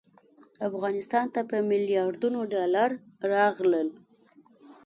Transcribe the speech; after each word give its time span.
افغانستان 0.69 1.25
ته 1.35 1.41
په 1.49 1.57
میلیاردونو 1.71 2.39
ډالر 2.53 2.89
راغلل. 3.33 3.87